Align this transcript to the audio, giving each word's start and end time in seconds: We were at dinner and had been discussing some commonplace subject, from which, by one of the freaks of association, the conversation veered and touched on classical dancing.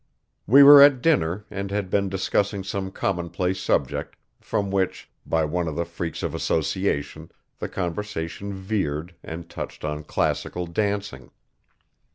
We 0.47 0.63
were 0.63 0.81
at 0.81 1.03
dinner 1.03 1.45
and 1.51 1.69
had 1.69 1.91
been 1.91 2.09
discussing 2.09 2.63
some 2.63 2.89
commonplace 2.91 3.59
subject, 3.59 4.15
from 4.39 4.71
which, 4.71 5.11
by 5.27 5.45
one 5.45 5.67
of 5.67 5.75
the 5.75 5.85
freaks 5.85 6.23
of 6.23 6.33
association, 6.33 7.31
the 7.59 7.69
conversation 7.69 8.51
veered 8.51 9.13
and 9.23 9.47
touched 9.47 9.85
on 9.85 10.03
classical 10.05 10.65
dancing. 10.65 11.29